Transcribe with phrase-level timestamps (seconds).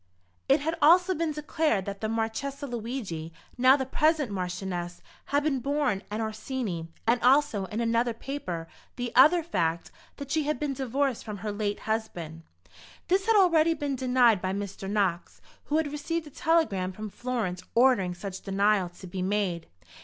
[0.49, 5.59] It had also been declared that the Marchesa Luigi, now the present Marchioness, had been
[5.59, 10.73] born an Orsini; and also, in another paper, the other fact(?) that she had been
[10.73, 12.41] divorced from her late husband.
[13.09, 14.89] This had already been denied by Mr.
[14.89, 19.67] Knox, who had received a telegram from Florence ordering such denial to be made.